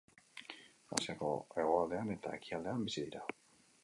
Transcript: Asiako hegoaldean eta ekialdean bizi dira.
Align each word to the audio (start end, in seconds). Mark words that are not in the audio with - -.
Asiako 0.95 1.29
hegoaldean 1.57 2.09
eta 2.15 2.31
ekialdean 2.39 2.81
bizi 2.89 3.05
dira. 3.11 3.23